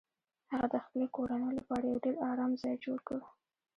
هغه 0.51 0.67
د 0.73 0.75
خپلې 0.85 1.07
کورنۍ 1.15 1.51
لپاره 1.59 1.83
یو 1.85 2.03
ډیر 2.05 2.15
ارام 2.31 2.51
ځای 2.61 2.75
جوړ 2.85 2.97
کړ 3.07 3.19